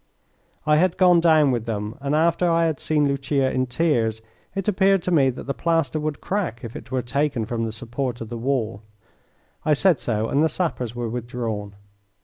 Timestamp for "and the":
10.27-10.49